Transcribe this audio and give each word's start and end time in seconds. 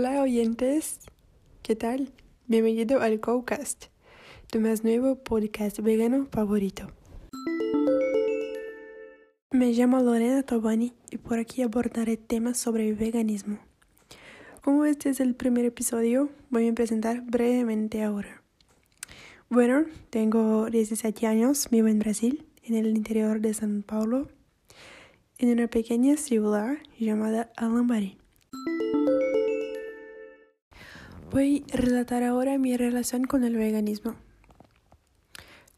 Hola 0.00 0.22
oyentes, 0.22 1.00
¿qué 1.62 1.74
tal? 1.74 2.12
Bienvenido 2.46 3.00
al 3.00 3.18
Cowcast, 3.18 3.86
tu 4.48 4.60
más 4.60 4.84
nuevo 4.84 5.16
podcast 5.16 5.80
vegano 5.80 6.28
favorito. 6.30 6.86
Me 9.50 9.72
llamo 9.72 9.98
Lorena 9.98 10.44
Tobani 10.44 10.92
y 11.10 11.16
por 11.16 11.40
aquí 11.40 11.62
abordaré 11.62 12.16
temas 12.16 12.58
sobre 12.58 12.92
veganismo. 12.92 13.58
Como 14.62 14.84
este 14.84 15.08
es 15.08 15.18
el 15.18 15.34
primer 15.34 15.64
episodio, 15.64 16.30
voy 16.48 16.68
a 16.68 16.72
presentar 16.74 17.22
brevemente 17.22 18.04
ahora. 18.04 18.44
Bueno, 19.48 19.84
tengo 20.10 20.70
17 20.70 21.26
años, 21.26 21.66
vivo 21.72 21.88
en 21.88 21.98
Brasil, 21.98 22.46
en 22.62 22.76
el 22.76 22.96
interior 22.96 23.40
de 23.40 23.52
San 23.52 23.82
Paulo, 23.82 24.28
en 25.38 25.50
una 25.50 25.66
pequeña 25.66 26.16
ciudad 26.16 26.76
llamada 27.00 27.50
Alambari. 27.56 28.17
Voy 31.30 31.62
a 31.74 31.76
relatar 31.76 32.22
ahora 32.22 32.56
mi 32.56 32.74
relación 32.78 33.24
con 33.24 33.44
el 33.44 33.54
veganismo. 33.54 34.14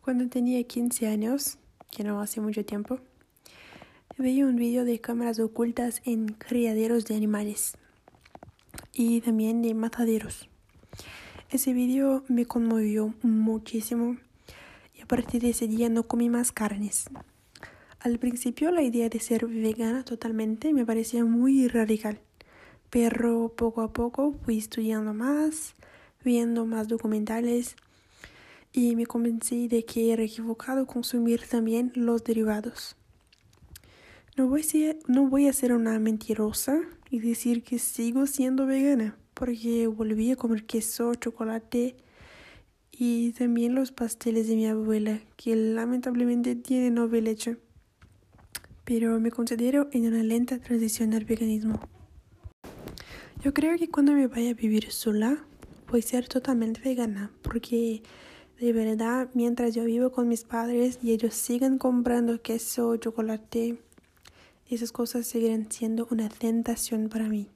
Cuando 0.00 0.28
tenía 0.28 0.62
15 0.62 1.08
años, 1.08 1.58
que 1.90 2.04
no 2.04 2.20
hace 2.20 2.40
mucho 2.40 2.64
tiempo, 2.64 3.00
veía 4.16 4.46
un 4.46 4.54
vídeo 4.54 4.84
de 4.84 5.00
cámaras 5.00 5.40
ocultas 5.40 6.02
en 6.04 6.28
criaderos 6.28 7.04
de 7.06 7.16
animales 7.16 7.76
y 8.92 9.22
también 9.22 9.60
de 9.60 9.74
mataderos. 9.74 10.48
Ese 11.50 11.72
vídeo 11.72 12.22
me 12.28 12.46
conmovió 12.46 13.12
muchísimo 13.22 14.18
y 14.94 15.02
a 15.02 15.06
partir 15.06 15.42
de 15.42 15.50
ese 15.50 15.66
día 15.66 15.88
no 15.88 16.04
comí 16.04 16.28
más 16.28 16.52
carnes. 16.52 17.06
Al 17.98 18.20
principio 18.20 18.70
la 18.70 18.82
idea 18.82 19.08
de 19.08 19.18
ser 19.18 19.48
vegana 19.48 20.04
totalmente 20.04 20.72
me 20.72 20.86
parecía 20.86 21.24
muy 21.24 21.66
radical 21.66 22.20
pero 22.90 23.52
poco 23.56 23.82
a 23.82 23.92
poco 23.92 24.34
fui 24.44 24.58
estudiando 24.58 25.14
más, 25.14 25.74
viendo 26.24 26.66
más 26.66 26.88
documentales 26.88 27.76
y 28.72 28.96
me 28.96 29.06
convencí 29.06 29.68
de 29.68 29.84
que 29.84 30.12
era 30.12 30.22
equivocado 30.22 30.86
consumir 30.86 31.42
también 31.48 31.92
los 31.94 32.22
derivados. 32.24 32.96
No 34.36 34.48
voy, 34.48 34.60
a 34.60 34.64
ser, 34.64 34.98
no 35.06 35.26
voy 35.28 35.48
a 35.48 35.52
ser 35.52 35.72
una 35.72 35.98
mentirosa 35.98 36.80
y 37.10 37.18
decir 37.18 37.62
que 37.62 37.78
sigo 37.78 38.26
siendo 38.26 38.66
vegana, 38.66 39.16
porque 39.34 39.86
volví 39.86 40.30
a 40.30 40.36
comer 40.36 40.64
queso, 40.66 41.14
chocolate 41.14 41.96
y 42.92 43.32
también 43.32 43.74
los 43.74 43.92
pasteles 43.92 44.46
de 44.48 44.56
mi 44.56 44.66
abuela, 44.66 45.20
que 45.36 45.56
lamentablemente 45.56 46.54
tienen 46.54 46.94
noble 46.94 47.22
leche. 47.22 47.56
Pero 48.84 49.18
me 49.20 49.30
considero 49.30 49.88
en 49.92 50.06
una 50.06 50.22
lenta 50.22 50.58
transición 50.58 51.14
al 51.14 51.24
veganismo. 51.24 51.80
Yo 53.42 53.54
creo 53.54 53.78
que 53.78 53.88
cuando 53.88 54.12
me 54.12 54.26
vaya 54.26 54.50
a 54.50 54.54
vivir 54.54 54.92
sola 54.92 55.42
voy 55.90 56.00
a 56.00 56.02
ser 56.02 56.28
totalmente 56.28 56.78
vegana 56.82 57.32
porque 57.40 58.02
de 58.60 58.72
verdad 58.74 59.30
mientras 59.32 59.74
yo 59.74 59.84
vivo 59.84 60.12
con 60.12 60.28
mis 60.28 60.44
padres 60.44 60.98
y 61.02 61.12
ellos 61.12 61.32
siguen 61.32 61.78
comprando 61.78 62.42
queso, 62.42 62.94
chocolate, 62.98 63.78
esas 64.68 64.92
cosas 64.92 65.26
seguirán 65.26 65.72
siendo 65.72 66.06
una 66.10 66.28
tentación 66.28 67.08
para 67.08 67.30
mí. 67.30 67.48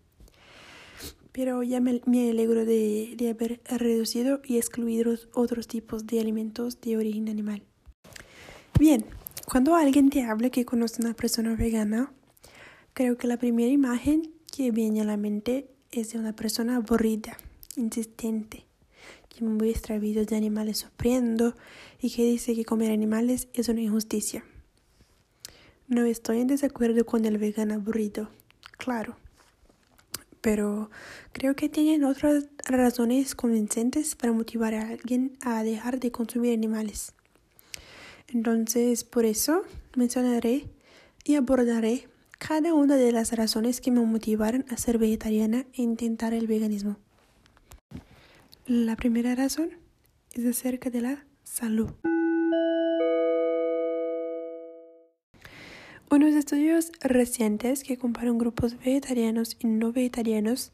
Pero 1.33 1.63
ya 1.63 1.81
me, 1.81 2.01
alegro 2.31 2.65
de, 2.65 3.13
de 3.19 3.29
haber 3.29 3.61
reducido 3.69 4.41
y 4.43 4.57
excluido 4.57 5.15
otros 5.35 5.69
tipos 5.69 6.07
de 6.07 6.19
alimentos 6.19 6.81
de 6.81 6.97
origen 6.97 7.29
animal. 7.29 7.63
Bien, 8.79 9.05
cuando 9.47 9.75
alguien 9.75 10.09
te 10.09 10.23
habla 10.23 10.49
que 10.49 10.65
conoce 10.65 11.03
a 11.03 11.07
una 11.09 11.15
persona 11.15 11.55
vegana, 11.57 12.11
creo 12.95 13.19
que 13.19 13.27
la 13.27 13.37
primera 13.37 13.71
imagen 13.71 14.33
que 14.51 14.71
viene 14.71 15.03
a 15.03 15.05
la 15.05 15.17
mente 15.17 15.74
es 15.95 16.13
de 16.13 16.19
una 16.19 16.35
persona 16.35 16.77
aburrida, 16.77 17.37
insistente, 17.77 18.65
que 19.29 19.45
muestra 19.45 19.99
videos 19.99 20.27
de 20.27 20.37
animales 20.37 20.79
sufriendo 20.79 21.55
y 22.01 22.11
que 22.11 22.25
dice 22.25 22.55
que 22.55 22.65
comer 22.65 22.93
animales 22.93 23.49
es 23.55 23.69
una 23.69 23.81
injusticia. 23.81 24.45
No 25.87 26.05
estoy 26.05 26.41
en 26.41 26.49
desacuerdo 26.49 27.05
con 27.07 27.25
el 27.25 27.39
vegano 27.39 27.75
aburrido, 27.75 28.31
claro, 28.79 29.17
pero 30.41 30.91
creo 31.33 31.55
que 31.57 31.69
tienen 31.69 32.05
otras 32.05 32.49
razones 32.67 33.35
convincentes 33.35 34.15
para 34.17 34.33
motivar 34.33 34.75
a 34.75 34.89
alguien 34.89 35.37
a 35.43 35.63
dejar 35.63 36.01
de 36.01 36.11
consumir 36.11 36.53
animales. 36.53 37.13
Entonces, 38.29 39.05
por 39.05 39.25
eso 39.25 39.63
mencionaré 39.95 40.67
y 41.25 41.37
abordaré 41.37 42.09
cada 42.47 42.75
una 42.75 42.97
de 42.97 43.11
las 43.11 43.33
razones 43.33 43.81
que 43.81 43.91
me 43.91 44.03
motivaron 44.03 44.67
a 44.69 44.77
ser 44.77 44.99
vegetariana 44.99 45.65
e 45.73 45.81
intentar 45.81 46.35
el 46.35 46.47
veganismo. 46.47 46.99
La 48.67 48.97
primera 48.97 49.35
razón 49.35 49.71
es 50.35 50.45
acerca 50.45 50.91
de 50.91 51.01
la 51.01 51.25
salud. 51.43 51.91
Unos 56.11 56.35
estudios 56.35 56.93
recientes 57.01 57.83
que 57.83 57.97
comparan 57.97 58.37
grupos 58.37 58.77
vegetarianos 58.77 59.57
y 59.59 59.67
no 59.67 59.93
vegetarianos 59.93 60.71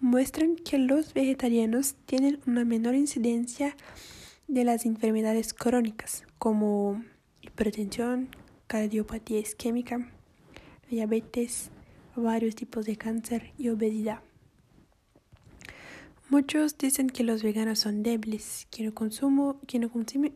muestran 0.00 0.56
que 0.56 0.76
los 0.76 1.14
vegetarianos 1.14 1.94
tienen 2.04 2.40
una 2.46 2.66
menor 2.66 2.94
incidencia 2.94 3.74
de 4.48 4.64
las 4.64 4.84
enfermedades 4.84 5.54
crónicas 5.54 6.24
como 6.38 7.02
hipertensión, 7.40 8.28
cardiopatía 8.66 9.38
isquémica, 9.38 10.12
diabetes, 10.90 11.70
varios 12.14 12.54
tipos 12.54 12.86
de 12.86 12.96
cáncer 12.96 13.52
y 13.58 13.68
obesidad. 13.68 14.20
Muchos 16.28 16.76
dicen 16.76 17.08
que 17.08 17.22
los 17.22 17.42
veganos 17.42 17.78
son 17.78 18.02
débiles, 18.02 18.66
que 18.70 18.82
no, 18.82 18.94
consumo, 18.94 19.60
que 19.66 19.78
no, 19.78 19.90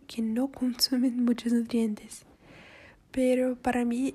que 0.06 0.22
no 0.22 0.48
consumen 0.52 1.24
muchos 1.24 1.52
nutrientes. 1.52 2.24
Pero 3.10 3.56
para 3.56 3.84
mí 3.84 4.14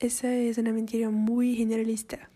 esa 0.00 0.34
es 0.34 0.58
una 0.58 0.72
mentira 0.72 1.08
muy 1.10 1.56
generalista. 1.56 2.28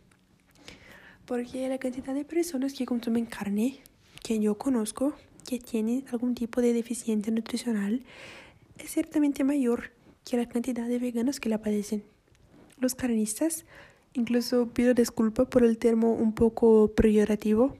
Porque 1.26 1.68
la 1.68 1.76
cantidad 1.78 2.14
de 2.14 2.24
personas 2.24 2.72
que 2.72 2.86
consumen 2.86 3.26
carne, 3.26 3.80
que 4.22 4.40
yo 4.40 4.56
conozco, 4.56 5.12
que 5.46 5.58
tienen 5.58 6.04
algún 6.10 6.34
tipo 6.34 6.62
de 6.62 6.72
deficiencia 6.72 7.30
nutricional, 7.32 8.04
es 8.78 8.90
ciertamente 8.90 9.44
mayor 9.44 9.92
que 10.24 10.38
la 10.38 10.48
cantidad 10.48 10.88
de 10.88 10.98
veganos 10.98 11.40
que 11.40 11.50
la 11.50 11.60
padecen 11.60 12.04
los 12.80 12.94
carnistas. 12.94 13.64
Incluso 14.14 14.68
pido 14.68 14.94
disculpa 14.94 15.44
por 15.44 15.64
el 15.64 15.78
termo 15.78 16.12
un 16.12 16.34
poco 16.34 16.92
peyorativo. 16.94 17.76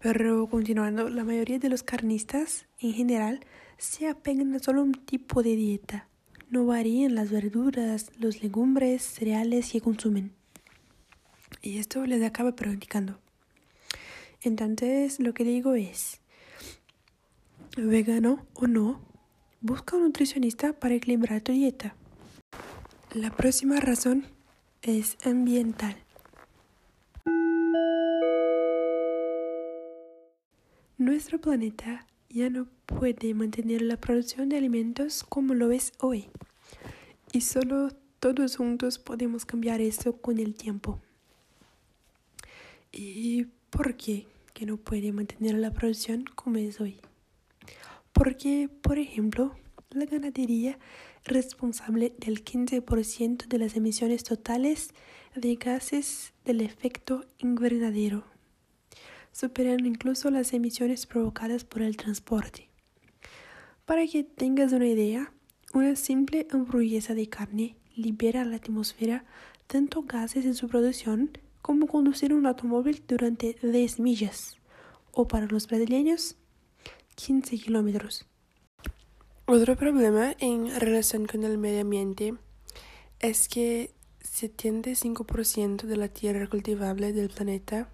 Pero 0.00 0.46
continuando, 0.48 1.08
la 1.08 1.24
mayoría 1.24 1.58
de 1.58 1.68
los 1.68 1.82
carnistas 1.82 2.66
en 2.78 2.92
general 2.92 3.40
se 3.78 4.08
apegan 4.08 4.54
a 4.54 4.58
solo 4.58 4.82
un 4.82 4.92
tipo 4.92 5.42
de 5.42 5.56
dieta. 5.56 6.08
No 6.48 6.64
varían 6.64 7.14
las 7.14 7.30
verduras, 7.30 8.12
los 8.18 8.42
legumbres, 8.42 9.02
cereales 9.02 9.72
que 9.72 9.80
consumen. 9.80 10.32
Y 11.60 11.78
esto 11.78 12.06
les 12.06 12.22
acaba 12.22 12.54
perjudicando. 12.54 13.18
Entonces, 14.42 15.18
lo 15.18 15.34
que 15.34 15.42
digo 15.42 15.74
es, 15.74 16.20
vegano 17.76 18.46
o 18.54 18.68
no, 18.68 19.00
busca 19.60 19.96
un 19.96 20.04
nutricionista 20.04 20.72
para 20.72 20.94
equilibrar 20.94 21.40
tu 21.40 21.52
dieta. 21.52 21.96
La 23.14 23.30
próxima 23.30 23.80
razón 23.80 24.26
es 24.82 25.16
ambiental. 25.24 25.96
Nuestro 30.98 31.40
planeta 31.40 32.06
ya 32.28 32.50
no 32.50 32.66
puede 32.84 33.32
mantener 33.32 33.82
la 33.82 33.96
producción 33.96 34.48
de 34.48 34.56
alimentos 34.56 35.24
como 35.24 35.54
lo 35.54 35.70
es 35.70 35.92
hoy. 36.00 36.28
Y 37.32 37.42
solo 37.42 37.90
todos 38.18 38.56
juntos 38.56 38.98
podemos 38.98 39.46
cambiar 39.46 39.80
eso 39.80 40.20
con 40.20 40.38
el 40.38 40.54
tiempo. 40.54 41.00
¿Y 42.92 43.44
por 43.70 43.96
qué 43.96 44.26
que 44.52 44.66
no 44.66 44.78
puede 44.78 45.12
mantener 45.12 45.54
la 45.54 45.70
producción 45.70 46.24
como 46.34 46.56
es 46.58 46.80
hoy? 46.80 47.00
Porque, 48.12 48.68
por 48.82 48.98
ejemplo, 48.98 49.54
la 49.90 50.06
ganadería 50.06 50.78
responsable 51.26 52.14
del 52.18 52.44
15% 52.44 53.46
de 53.46 53.58
las 53.58 53.76
emisiones 53.76 54.24
totales 54.24 54.90
de 55.34 55.56
gases 55.56 56.32
del 56.44 56.60
efecto 56.60 57.24
invernadero, 57.38 58.24
superando 59.32 59.86
incluso 59.88 60.30
las 60.30 60.52
emisiones 60.52 61.06
provocadas 61.06 61.64
por 61.64 61.82
el 61.82 61.96
transporte. 61.96 62.68
Para 63.84 64.06
que 64.06 64.24
tengas 64.24 64.72
una 64.72 64.86
idea, 64.86 65.32
una 65.74 65.94
simple 65.96 66.46
hamburguesa 66.50 67.14
de 67.14 67.28
carne 67.28 67.76
libera 67.94 68.42
a 68.42 68.44
la 68.44 68.56
atmósfera 68.56 69.24
tanto 69.66 70.02
gases 70.02 70.46
en 70.46 70.54
su 70.54 70.68
producción 70.68 71.30
como 71.60 71.86
conducir 71.86 72.32
un 72.32 72.46
automóvil 72.46 73.02
durante 73.08 73.56
10 73.62 73.98
millas, 73.98 74.56
o 75.10 75.26
para 75.26 75.46
los 75.46 75.66
brasileños, 75.66 76.36
15 77.16 77.58
kilómetros. 77.58 78.26
Otro 79.48 79.76
problema 79.76 80.34
en 80.40 80.74
relación 80.80 81.26
con 81.26 81.44
el 81.44 81.56
medio 81.56 81.82
ambiente 81.82 82.34
es 83.20 83.46
que 83.46 83.94
75% 84.20 85.82
de 85.82 85.96
la 85.96 86.08
tierra 86.08 86.48
cultivable 86.48 87.12
del 87.12 87.28
planeta 87.28 87.88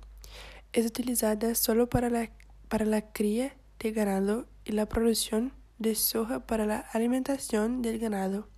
es 0.73 0.87
utilizada 0.87 1.55
solo 1.55 1.91
para 1.91 2.09
la, 2.09 2.31
para 2.71 2.87
la 2.87 3.13
cría 3.13 3.55
de 3.81 3.93
ganado 3.93 4.47
y 4.65 4.73
la 4.73 4.87
producción 4.87 5.53
de 5.79 5.95
soja 5.95 6.47
para 6.47 6.65
la 6.65 6.79
alimentación 6.79 7.83
del 7.83 7.99
ganado. 7.99 8.49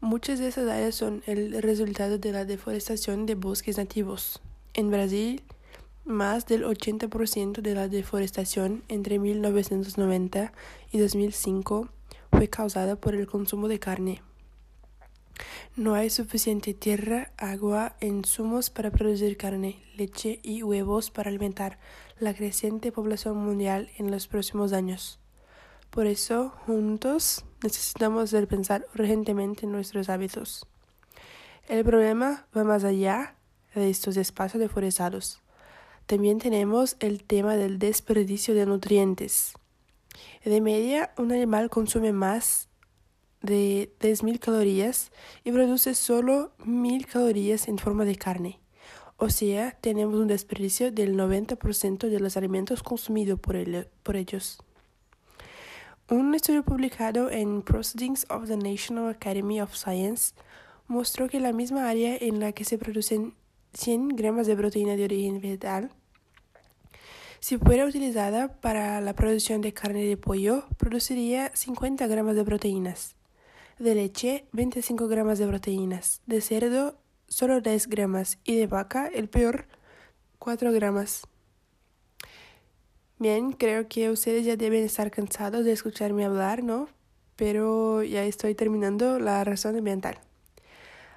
Muchas 0.00 0.40
de 0.40 0.48
esas 0.48 0.68
áreas 0.68 0.96
son 0.96 1.22
el 1.26 1.62
resultado 1.62 2.18
de 2.18 2.32
la 2.32 2.44
deforestación 2.44 3.26
de 3.26 3.36
bosques 3.36 3.78
nativos. 3.78 4.42
En 4.74 4.90
Brasil, 4.90 5.44
más 6.06 6.46
del 6.46 6.64
80% 6.64 7.60
de 7.60 7.74
la 7.74 7.88
deforestación 7.88 8.84
entre 8.88 9.18
1990 9.18 10.52
y 10.92 10.98
2005 10.98 11.88
fue 12.30 12.48
causada 12.48 12.96
por 12.96 13.14
el 13.14 13.26
consumo 13.26 13.68
de 13.68 13.80
carne. 13.80 14.22
No 15.74 15.94
hay 15.94 16.08
suficiente 16.08 16.72
tierra, 16.72 17.32
agua 17.36 17.96
e 18.00 18.06
insumos 18.06 18.70
para 18.70 18.90
producir 18.90 19.36
carne, 19.36 19.82
leche 19.96 20.40
y 20.42 20.62
huevos 20.62 21.10
para 21.10 21.28
alimentar 21.28 21.78
la 22.18 22.32
creciente 22.32 22.92
población 22.92 23.36
mundial 23.36 23.90
en 23.98 24.10
los 24.10 24.28
próximos 24.28 24.72
años. 24.72 25.18
Por 25.90 26.06
eso, 26.06 26.54
juntos, 26.64 27.44
necesitamos 27.62 28.32
repensar 28.32 28.86
urgentemente 28.94 29.66
nuestros 29.66 30.08
hábitos. 30.08 30.66
El 31.68 31.84
problema 31.84 32.46
va 32.56 32.64
más 32.64 32.84
allá 32.84 33.34
de 33.74 33.90
estos 33.90 34.16
espacios 34.16 34.60
deforestados. 34.60 35.42
También 36.06 36.38
tenemos 36.38 36.96
el 37.00 37.24
tema 37.24 37.56
del 37.56 37.80
desperdicio 37.80 38.54
de 38.54 38.64
nutrientes. 38.64 39.54
De 40.44 40.60
media, 40.60 41.12
un 41.18 41.32
animal 41.32 41.68
consume 41.68 42.12
más 42.12 42.68
de 43.42 43.92
10.000 44.00 44.38
calorías 44.38 45.10
y 45.42 45.50
produce 45.50 45.94
solo 45.94 46.52
1.000 46.60 47.06
calorías 47.06 47.66
en 47.66 47.78
forma 47.78 48.04
de 48.04 48.14
carne. 48.14 48.60
O 49.16 49.30
sea, 49.30 49.72
tenemos 49.80 50.14
un 50.14 50.28
desperdicio 50.28 50.92
del 50.92 51.16
90% 51.16 52.08
de 52.08 52.20
los 52.20 52.36
alimentos 52.36 52.84
consumidos 52.84 53.40
por, 53.40 53.56
por 54.04 54.16
ellos. 54.16 54.58
Un 56.08 56.36
estudio 56.36 56.62
publicado 56.62 57.30
en 57.30 57.62
Proceedings 57.62 58.26
of 58.30 58.46
the 58.46 58.56
National 58.56 59.08
Academy 59.08 59.60
of 59.60 59.74
Science 59.74 60.34
mostró 60.86 61.28
que 61.28 61.40
la 61.40 61.52
misma 61.52 61.88
área 61.88 62.16
en 62.16 62.38
la 62.38 62.52
que 62.52 62.64
se 62.64 62.78
producen 62.78 63.34
100 63.76 64.08
gramos 64.08 64.46
de 64.46 64.56
proteína 64.56 64.96
de 64.96 65.04
origen 65.04 65.40
vegetal, 65.40 65.90
si 67.38 67.58
fuera 67.58 67.86
utilizada 67.86 68.60
para 68.60 69.00
la 69.00 69.14
producción 69.14 69.60
de 69.60 69.72
carne 69.72 70.04
de 70.04 70.16
pollo, 70.16 70.64
produciría 70.78 71.52
50 71.54 72.06
gramos 72.06 72.34
de 72.34 72.44
proteínas 72.44 73.16
de 73.78 73.94
leche 73.94 74.46
25 74.52 75.06
gramos 75.06 75.38
de 75.38 75.46
proteínas, 75.46 76.22
de 76.26 76.40
cerdo 76.40 76.98
solo 77.28 77.60
10 77.60 77.88
gramos 77.88 78.38
y 78.44 78.56
de 78.56 78.66
vaca, 78.66 79.06
el 79.08 79.28
peor, 79.28 79.66
4 80.38 80.72
gramos. 80.72 81.22
Bien, 83.18 83.52
creo 83.52 83.88
que 83.88 84.10
ustedes 84.10 84.44
ya 84.46 84.56
deben 84.56 84.84
estar 84.84 85.10
cansados 85.10 85.64
de 85.64 85.72
escucharme 85.72 86.24
hablar, 86.24 86.62
¿no? 86.62 86.88
Pero 87.34 88.02
ya 88.02 88.24
estoy 88.24 88.54
terminando 88.54 89.18
la 89.18 89.44
razón 89.44 89.76
ambiental. 89.76 90.18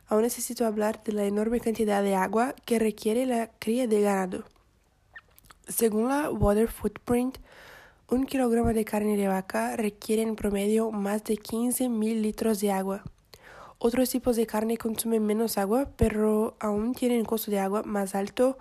Aún 0.09 0.23
necesito 0.23 0.65
hablar 0.65 1.03
de 1.03 1.13
la 1.13 1.25
enorme 1.25 1.59
cantidad 1.59 2.01
de 2.01 2.15
agua 2.15 2.55
que 2.65 2.79
requiere 2.79 3.27
la 3.27 3.51
cría 3.59 3.87
de 3.87 4.01
ganado. 4.01 4.43
Según 5.67 6.09
la 6.09 6.31
Water 6.31 6.67
Footprint, 6.67 7.37
un 8.09 8.25
kilogramo 8.25 8.73
de 8.73 8.85
carne 8.85 9.15
de 9.15 9.27
vaca 9.27 9.75
requiere 9.75 10.23
en 10.23 10.35
promedio 10.35 10.89
más 10.89 11.23
de 11.25 11.35
15.000 11.35 12.21
litros 12.21 12.59
de 12.59 12.71
agua. 12.71 13.03
Otros 13.77 14.09
tipos 14.09 14.35
de 14.35 14.47
carne 14.47 14.77
consumen 14.77 15.23
menos 15.23 15.59
agua, 15.59 15.91
pero 15.95 16.57
aún 16.59 16.95
tienen 16.95 17.19
un 17.19 17.25
costo 17.25 17.51
de 17.51 17.59
agua 17.59 17.83
más 17.83 18.15
alto 18.15 18.57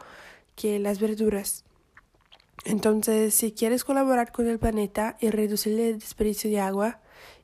que 0.54 0.78
las 0.78 1.00
verduras. 1.00 1.64
Entonces, 2.66 3.34
si 3.34 3.52
quieres 3.52 3.84
colaborar 3.84 4.32
con 4.32 4.46
el 4.48 4.58
planeta 4.58 5.16
y 5.18 5.30
reducir 5.30 5.80
el 5.80 5.98
desperdicio 5.98 6.50
de 6.50 6.60
agua, 6.60 7.00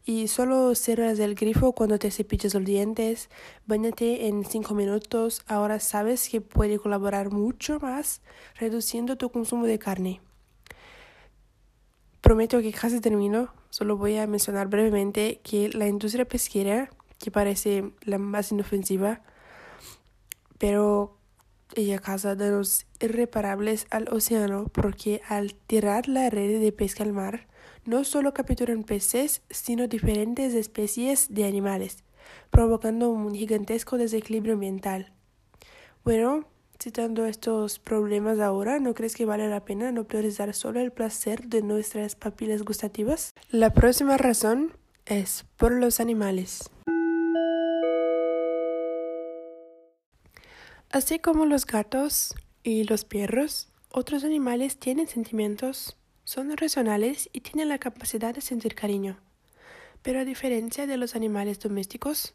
y 0.06 0.28
solo 0.28 0.74
cerras 0.74 1.18
el 1.18 1.34
grifo 1.34 1.72
cuando 1.72 1.98
te 1.98 2.10
cepillas 2.10 2.54
los 2.54 2.64
dientes, 2.64 3.30
bañate 3.66 4.26
en 4.26 4.44
5 4.44 4.74
minutos, 4.74 5.42
ahora 5.46 5.80
sabes 5.80 6.28
que 6.28 6.42
puede 6.42 6.78
colaborar 6.78 7.30
mucho 7.30 7.80
más 7.80 8.20
reduciendo 8.56 9.16
tu 9.16 9.30
consumo 9.30 9.64
de 9.64 9.78
carne. 9.78 10.20
Prometo 12.20 12.60
que 12.60 12.72
casi 12.72 13.00
termino, 13.00 13.52
solo 13.70 13.96
voy 13.96 14.16
a 14.16 14.26
mencionar 14.26 14.68
brevemente 14.68 15.40
que 15.42 15.70
la 15.70 15.88
industria 15.88 16.26
pesquera, 16.26 16.90
que 17.18 17.30
parece 17.30 17.92
la 18.02 18.18
más 18.18 18.52
inofensiva, 18.52 19.22
pero 20.58 21.18
ella 21.74 21.98
causa 21.98 22.34
daños 22.34 22.86
irreparables 23.00 23.86
al 23.90 24.08
océano 24.08 24.68
porque 24.68 25.20
al 25.28 25.54
tirar 25.54 26.08
la 26.08 26.30
red 26.30 26.60
de 26.60 26.72
pesca 26.72 27.04
al 27.04 27.12
mar, 27.12 27.46
no 27.84 28.04
solo 28.04 28.32
capturan 28.32 28.84
peces, 28.84 29.42
sino 29.50 29.88
diferentes 29.88 30.54
especies 30.54 31.32
de 31.34 31.44
animales, 31.44 32.04
provocando 32.50 33.10
un 33.10 33.34
gigantesco 33.34 33.98
desequilibrio 33.98 34.54
ambiental. 34.54 35.12
Bueno, 36.04 36.46
Citando 36.82 37.24
estos 37.24 37.78
problemas 37.78 38.40
ahora, 38.40 38.78
¿no 38.78 38.94
crees 38.94 39.14
que 39.14 39.24
vale 39.24 39.48
la 39.48 39.64
pena 39.64 39.92
no 39.92 40.04
priorizar 40.04 40.52
solo 40.54 40.80
el 40.80 40.92
placer 40.92 41.46
de 41.46 41.62
nuestras 41.62 42.16
papilas 42.16 42.62
gustativas? 42.62 43.32
La 43.50 43.72
próxima 43.72 44.16
razón 44.16 44.72
es 45.06 45.46
por 45.56 45.72
los 45.72 46.00
animales. 46.00 46.70
Así 50.94 51.18
como 51.18 51.44
los 51.44 51.66
gatos 51.66 52.36
y 52.62 52.84
los 52.84 53.04
perros, 53.04 53.68
otros 53.90 54.22
animales 54.22 54.78
tienen 54.78 55.08
sentimientos, 55.08 55.96
son 56.22 56.56
racionales 56.56 57.28
y 57.32 57.40
tienen 57.40 57.68
la 57.68 57.78
capacidad 57.78 58.32
de 58.32 58.40
sentir 58.40 58.76
cariño. 58.76 59.18
Pero 60.02 60.20
a 60.20 60.24
diferencia 60.24 60.86
de 60.86 60.96
los 60.96 61.16
animales 61.16 61.58
domésticos, 61.58 62.34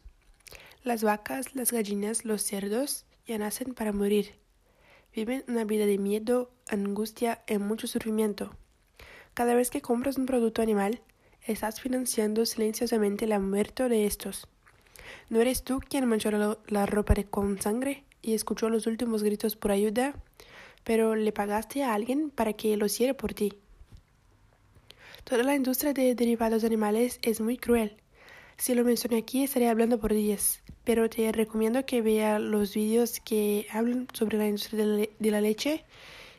las 0.84 1.02
vacas, 1.02 1.54
las 1.54 1.72
gallinas, 1.72 2.26
los 2.26 2.42
cerdos 2.42 3.06
ya 3.26 3.38
nacen 3.38 3.72
para 3.72 3.92
morir. 3.92 4.34
Viven 5.14 5.42
una 5.48 5.64
vida 5.64 5.86
de 5.86 5.96
miedo, 5.96 6.50
angustia 6.68 7.42
y 7.48 7.56
mucho 7.56 7.86
sufrimiento. 7.86 8.54
Cada 9.32 9.54
vez 9.54 9.70
que 9.70 9.80
compras 9.80 10.18
un 10.18 10.26
producto 10.26 10.60
animal, 10.60 11.00
estás 11.46 11.80
financiando 11.80 12.44
silenciosamente 12.44 13.26
la 13.26 13.38
muerte 13.38 13.88
de 13.88 14.04
estos. 14.04 14.48
¿No 15.30 15.40
eres 15.40 15.64
tú 15.64 15.80
quien 15.80 16.06
manchó 16.06 16.58
la 16.66 16.84
ropa 16.84 17.14
con 17.30 17.58
sangre 17.58 18.04
y 18.22 18.34
escuchó 18.34 18.68
los 18.68 18.86
últimos 18.86 19.22
gritos 19.22 19.56
por 19.56 19.72
ayuda? 19.72 20.14
Pero 20.84 21.14
le 21.14 21.32
pagaste 21.32 21.82
a 21.82 21.94
alguien 21.94 22.30
para 22.30 22.52
que 22.52 22.76
lo 22.76 22.86
hiciera 22.86 23.14
por 23.14 23.34
ti. 23.34 23.54
Toda 25.24 25.42
la 25.42 25.54
industria 25.54 25.92
de 25.92 26.14
derivados 26.14 26.64
animales 26.64 27.18
es 27.22 27.40
muy 27.40 27.56
cruel. 27.56 27.96
Si 28.56 28.74
lo 28.74 28.84
mencioné 28.84 29.18
aquí, 29.18 29.44
estaría 29.44 29.70
hablando 29.70 29.98
por 30.00 30.12
días 30.12 30.62
pero 30.84 31.08
te 31.08 31.30
recomiendo 31.32 31.84
que 31.84 32.02
veas 32.02 32.40
los 32.40 32.74
vídeos 32.74 33.20
que 33.20 33.66
hablan 33.72 34.08
sobre 34.12 34.38
la 34.38 34.46
industria 34.46 34.84
de 34.84 35.30
la 35.30 35.40
leche 35.40 35.84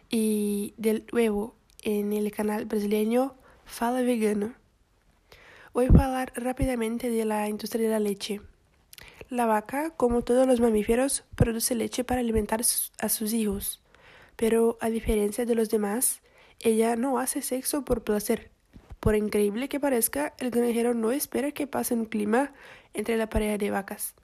y 0.10 0.74
del 0.78 1.06
huevo 1.12 1.56
en 1.84 2.12
el 2.14 2.32
canal 2.32 2.66
brasileño 2.66 3.36
Fala 3.66 4.02
Vegano. 4.02 4.54
Voy 5.74 5.86
a 5.86 5.88
hablar 5.88 6.34
rápidamente 6.36 7.10
de 7.10 7.24
la 7.24 7.48
industria 7.48 7.86
de 7.86 7.92
la 7.92 8.00
leche. 8.00 8.42
La 9.32 9.46
vaca, 9.46 9.92
como 9.92 10.24
todos 10.24 10.46
los 10.46 10.60
mamíferos, 10.60 11.24
produce 11.36 11.74
leche 11.74 12.04
para 12.04 12.20
alimentar 12.20 12.60
a 13.00 13.08
sus 13.08 13.32
hijos, 13.32 13.82
pero 14.36 14.78
a 14.82 14.90
diferencia 14.90 15.46
de 15.46 15.56
los 15.56 15.70
demás, 15.70 16.22
ella 16.60 16.98
no 16.98 17.18
hace 17.18 17.42
sexo 17.42 17.86
por 17.86 18.04
placer. 18.04 18.52
Por 19.00 19.16
increíble 19.16 19.70
que 19.70 19.80
parezca, 19.80 20.34
el 20.40 20.52
granjero 20.52 20.94
no 20.94 21.14
espera 21.14 21.54
que 21.54 21.66
pase 21.66 21.94
un 21.94 22.04
clima 22.04 22.52
entre 22.94 23.16
la 23.16 23.30
pareja 23.30 23.58
de 23.58 23.72
vacas. 23.72 24.16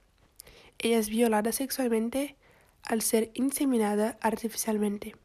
Ella 0.78 0.98
es 0.98 1.08
violada 1.08 1.54
sexualmente 1.54 2.36
al 2.84 3.02
ser 3.02 3.32
inseminada 3.34 4.18
artificialmente. 4.20 5.16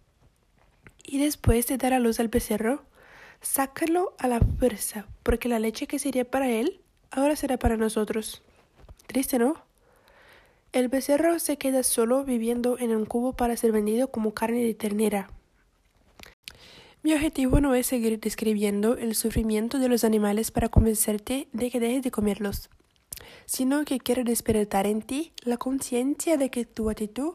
Y 1.02 1.18
después 1.18 1.66
de 1.66 1.76
dar 1.76 1.92
a 1.92 1.98
luz 1.98 2.20
al 2.20 2.28
becerro, 2.28 2.84
sácalo 3.40 4.14
a 4.20 4.28
la 4.28 4.38
fuerza, 4.38 5.08
porque 5.24 5.48
la 5.48 5.58
leche 5.58 5.88
que 5.88 5.98
sería 5.98 6.24
para 6.24 6.48
él, 6.48 6.82
ahora 7.10 7.34
será 7.34 7.58
para 7.58 7.76
nosotros. 7.76 8.44
Triste, 9.08 9.40
¿no? 9.40 9.71
El 10.72 10.88
becerro 10.88 11.38
se 11.38 11.58
queda 11.58 11.82
solo 11.82 12.24
viviendo 12.24 12.78
en 12.78 12.96
un 12.96 13.04
cubo 13.04 13.34
para 13.34 13.56
ser 13.56 13.72
vendido 13.72 14.10
como 14.10 14.34
carne 14.34 14.64
de 14.64 14.74
ternera. 14.74 15.30
Mi 17.02 17.12
objetivo 17.14 17.60
no 17.60 17.74
es 17.74 17.86
seguir 17.86 18.18
describiendo 18.20 18.96
el 18.96 19.14
sufrimiento 19.14 19.78
de 19.78 19.88
los 19.88 20.04
animales 20.04 20.50
para 20.50 20.68
convencerte 20.68 21.48
de 21.52 21.70
que 21.70 21.80
dejes 21.80 22.02
de 22.02 22.10
comerlos 22.10 22.70
sino 23.46 23.84
que 23.84 23.98
quiere 23.98 24.24
despertar 24.24 24.86
en 24.86 25.02
ti 25.02 25.32
la 25.42 25.56
conciencia 25.56 26.36
de 26.36 26.50
que 26.50 26.64
tu 26.64 26.90
actitud 26.90 27.34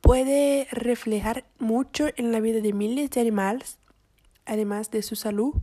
puede 0.00 0.68
reflejar 0.70 1.44
mucho 1.58 2.06
en 2.16 2.32
la 2.32 2.40
vida 2.40 2.60
de 2.60 2.72
miles 2.72 3.10
de 3.10 3.20
animales, 3.20 3.78
además 4.44 4.90
de 4.90 5.02
su 5.02 5.16
salud 5.16 5.54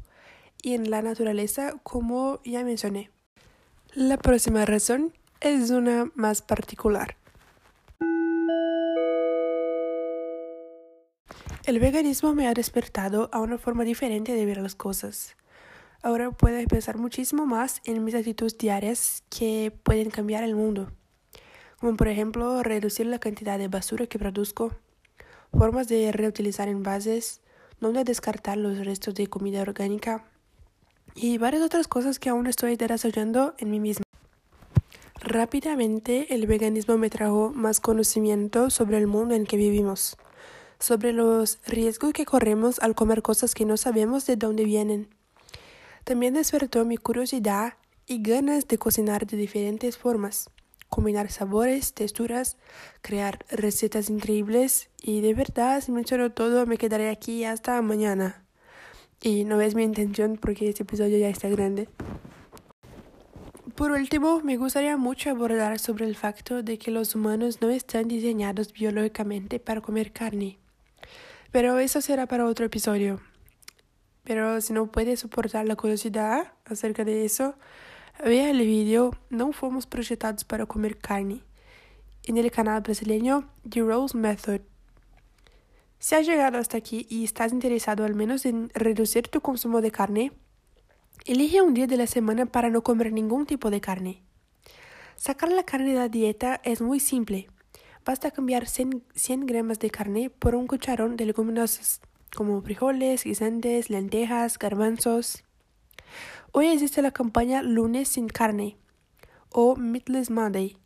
y 0.62 0.74
en 0.74 0.90
la 0.90 1.02
naturaleza, 1.02 1.74
como 1.84 2.42
ya 2.44 2.64
mencioné. 2.64 3.12
La 3.94 4.18
próxima 4.18 4.66
razón 4.66 5.14
es 5.46 5.70
una 5.70 6.12
más 6.16 6.42
particular. 6.42 7.18
El 11.66 11.80
veganismo 11.80 12.34
me 12.34 12.48
ha 12.48 12.54
despertado 12.56 13.30
a 13.32 13.40
una 13.40 13.60
forma 13.60 13.84
diferente 13.84 14.34
de 14.34 14.46
ver 14.46 14.58
las 14.58 14.74
cosas. 14.74 15.36
Ahora 16.02 16.32
puedo 16.32 16.64
pensar 16.68 16.98
muchísimo 16.98 17.46
más 17.46 17.82
en 17.86 18.04
mis 18.04 18.16
actitudes 18.16 18.58
diarias 18.58 19.24
que 19.30 19.72
pueden 19.84 20.10
cambiar 20.10 20.44
el 20.44 20.56
mundo, 20.56 20.92
como 21.80 21.96
por 21.96 22.08
ejemplo 22.08 22.64
reducir 22.64 23.06
la 23.06 23.20
cantidad 23.20 23.60
de 23.60 23.68
basura 23.68 24.08
que 24.08 24.18
produzco, 24.18 24.74
formas 25.52 25.88
de 25.88 26.12
reutilizar 26.12 26.68
envases, 26.68 27.42
dónde 27.80 28.04
descartar 28.04 28.58
los 28.58 28.84
restos 28.84 29.14
de 29.14 29.28
comida 29.28 29.62
orgánica 29.62 30.26
y 31.14 31.38
varias 31.38 31.62
otras 31.62 31.88
cosas 31.88 32.18
que 32.18 32.30
aún 32.30 32.48
estoy 32.48 32.76
desarrollando 32.78 33.54
en 33.60 33.70
mí 33.70 33.80
misma. 33.80 34.05
Rápidamente 35.28 36.36
el 36.36 36.46
veganismo 36.46 37.00
me 37.00 37.10
trajo 37.10 37.52
más 37.56 37.80
conocimiento 37.80 38.70
sobre 38.70 39.00
el 39.00 39.08
mundo 39.08 39.34
en 39.34 39.48
que 39.48 39.58
vivimos 39.58 40.18
sobre 40.78 41.14
los 41.14 41.58
riesgos 41.66 42.14
que 42.14 42.26
corremos 42.26 42.78
al 42.78 42.94
comer 42.94 43.24
cosas 43.24 43.56
que 43.56 43.66
no 43.66 43.76
sabemos 43.76 44.28
de 44.28 44.36
dónde 44.36 44.66
vienen. 44.66 45.10
También 46.04 46.36
despertó 46.36 46.86
mi 46.86 46.98
curiosidad 46.98 47.74
y 48.06 48.22
ganas 48.22 48.68
de 48.68 48.78
cocinar 48.78 49.26
de 49.26 49.36
diferentes 49.36 49.98
formas, 49.98 50.52
combinar 50.90 51.32
sabores, 51.32 51.94
texturas, 51.94 52.58
crear 53.02 53.44
recetas 53.50 54.12
increíbles 54.12 54.90
y 55.02 55.22
de 55.22 55.34
verdad, 55.34 55.82
si 55.82 55.92
menciono 55.92 56.34
todo, 56.34 56.68
me 56.68 56.78
quedaré 56.78 57.10
aquí 57.10 57.46
hasta 57.46 57.82
mañana. 57.82 58.44
Y 59.24 59.44
no 59.44 59.60
es 59.60 59.74
mi 59.74 59.82
intención 59.82 60.38
porque 60.40 60.70
este 60.70 60.84
episodio 60.84 61.18
ya 61.18 61.30
está 61.30 61.50
grande. 61.50 61.90
Por 63.76 63.92
último, 63.92 64.40
me 64.40 64.56
gustaría 64.56 64.96
mucho 64.96 65.30
abordar 65.30 65.80
sobre 65.80 66.06
el 66.06 66.16
facto 66.16 66.64
de 66.64 66.78
que 66.78 66.92
los 66.92 67.14
humanos 67.14 67.60
no 67.60 67.70
están 67.70 68.08
diseñados 68.08 68.72
biológicamente 68.72 69.60
para 69.60 69.82
comer 69.82 70.14
carne. 70.14 70.58
Pero 71.52 71.78
eso 71.80 72.00
será 72.00 72.26
para 72.26 72.46
otro 72.46 72.66
episodio. 72.66 73.20
Pero 74.24 74.62
si 74.62 74.72
no 74.72 74.90
puedes 74.90 75.20
soportar 75.20 75.68
la 75.68 75.76
curiosidad 75.76 76.54
acerca 76.64 77.04
de 77.04 77.26
eso, 77.26 77.56
vea 78.24 78.50
el 78.50 78.60
vídeo 78.60 79.12
No 79.30 79.52
fomos 79.52 79.88
projetados 79.88 80.46
para 80.46 80.66
comer 80.66 80.98
carne 80.98 81.42
en 82.24 82.38
el 82.38 82.52
canal 82.52 82.80
brasileño 82.80 83.50
The 83.70 83.82
Rose 83.82 84.18
Method. 84.18 84.62
Si 86.00 86.16
has 86.16 86.26
llegado 86.26 86.60
hasta 86.60 86.78
aquí 86.78 87.08
y 87.10 87.26
estás 87.26 87.52
interesado 87.52 88.06
al 88.06 88.16
menos 88.16 88.46
en 88.46 88.70
reducir 88.74 89.28
tu 89.28 89.42
consumo 89.42 89.82
de 89.82 89.92
carne, 89.92 90.32
elige 91.26 91.62
un 91.62 91.74
día 91.74 91.88
de 91.88 91.98
la 91.98 92.08
semana 92.08 92.46
para 92.46 92.70
no 92.70 92.84
comer 92.84 93.12
ningún 93.12 93.46
tipo 93.46 93.70
de 93.70 93.82
carne. 93.82 94.22
Sacar 95.16 95.50
la 95.52 95.64
carne 95.64 95.94
de 95.94 96.00
la 96.00 96.10
dieta 96.10 96.60
es 96.64 96.82
muy 96.82 97.00
simple. 97.00 97.48
Basta 98.06 98.32
cambiar 98.32 98.68
100, 98.68 99.04
100 99.16 99.46
gramos 99.46 99.80
de 99.80 99.90
carne 99.90 100.30
por 100.30 100.56
un 100.56 100.68
cucharón 100.68 101.18
de 101.18 101.26
leguminosas, 101.26 102.02
como 102.36 102.62
frijoles, 102.62 103.24
guisantes, 103.24 103.90
lentejas, 103.90 104.60
garbanzos. 104.60 105.44
Hoy 106.52 106.68
existe 106.68 107.02
la 107.02 107.12
campaña 107.12 107.64
Lunes 107.64 108.10
sin 108.10 108.28
carne 108.28 108.78
o 109.50 109.76
Meatless 109.76 110.30
Monday, 110.30 110.78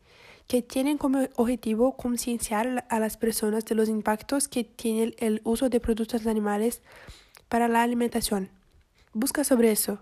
que 0.48 0.62
tienen 0.62 0.98
como 0.98 1.28
objetivo 1.36 1.98
concienciar 1.98 2.86
a 2.90 3.00
las 3.00 3.18
personas 3.18 3.66
de 3.66 3.76
los 3.76 3.90
impactos 3.90 4.48
que 4.48 4.64
tiene 4.64 5.14
el 5.18 5.42
uso 5.44 5.70
de 5.70 5.80
productos 5.80 6.26
animales 6.26 6.82
para 7.50 7.68
la 7.68 7.84
alimentación. 7.84 8.50
Busca 9.14 9.44
sobre 9.44 9.72
eso. 9.72 10.00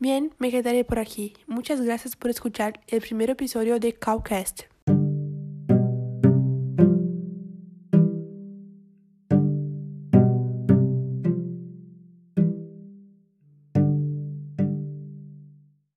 Bien, 0.00 0.32
me 0.38 0.50
quedaré 0.50 0.82
por 0.82 0.98
aquí. 0.98 1.34
Muchas 1.46 1.82
gracias 1.82 2.16
por 2.16 2.30
escuchar 2.30 2.80
el 2.86 3.02
primer 3.02 3.28
episodio 3.28 3.78
de 3.78 3.92
Cowcast. 3.92 4.62